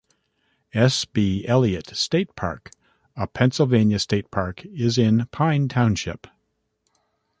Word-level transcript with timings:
S. 0.73 1.05
B. 1.05 1.45
Elliott 1.47 1.95
State 1.95 2.35
Park 2.35 2.71
a 3.15 3.27
Pennsylvania 3.27 3.99
state 3.99 4.31
park 4.31 4.65
is 4.65 4.97
in 4.97 5.27
Pine 5.31 5.67
Township. 5.67 6.25